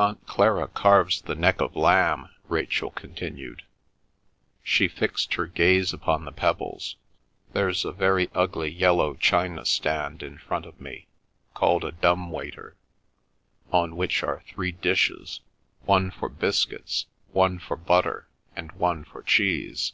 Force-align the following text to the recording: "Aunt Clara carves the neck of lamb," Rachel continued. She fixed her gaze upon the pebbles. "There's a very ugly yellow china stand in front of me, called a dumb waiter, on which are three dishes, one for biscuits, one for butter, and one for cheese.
"Aunt 0.00 0.26
Clara 0.26 0.66
carves 0.66 1.22
the 1.22 1.36
neck 1.36 1.60
of 1.60 1.76
lamb," 1.76 2.28
Rachel 2.48 2.90
continued. 2.90 3.62
She 4.64 4.88
fixed 4.88 5.34
her 5.34 5.46
gaze 5.46 5.92
upon 5.92 6.24
the 6.24 6.32
pebbles. 6.32 6.96
"There's 7.52 7.84
a 7.84 7.92
very 7.92 8.28
ugly 8.34 8.68
yellow 8.68 9.14
china 9.14 9.64
stand 9.64 10.24
in 10.24 10.38
front 10.38 10.66
of 10.66 10.80
me, 10.80 11.06
called 11.54 11.84
a 11.84 11.92
dumb 11.92 12.32
waiter, 12.32 12.74
on 13.70 13.94
which 13.94 14.24
are 14.24 14.42
three 14.48 14.72
dishes, 14.72 15.38
one 15.84 16.10
for 16.10 16.28
biscuits, 16.28 17.06
one 17.30 17.60
for 17.60 17.76
butter, 17.76 18.26
and 18.56 18.72
one 18.72 19.04
for 19.04 19.22
cheese. 19.22 19.92